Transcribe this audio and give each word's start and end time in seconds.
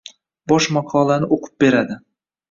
Bosh 0.51 0.67
maqolani 0.77 1.29
o‘qib 1.35 1.53
beradi. 1.65 1.99